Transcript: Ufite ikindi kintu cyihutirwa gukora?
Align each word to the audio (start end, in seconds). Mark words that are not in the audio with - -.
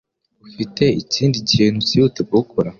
Ufite 0.45 0.83
ikindi 1.01 1.37
kintu 1.49 1.77
cyihutirwa 1.87 2.35
gukora? 2.41 2.69